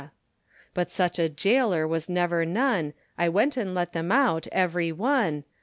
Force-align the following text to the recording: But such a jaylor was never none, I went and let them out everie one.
But 0.73 0.89
such 0.89 1.19
a 1.19 1.29
jaylor 1.29 1.87
was 1.87 2.09
never 2.09 2.43
none, 2.43 2.95
I 3.19 3.29
went 3.29 3.55
and 3.55 3.75
let 3.75 3.93
them 3.93 4.11
out 4.11 4.47
everie 4.51 4.91
one. 4.91 5.43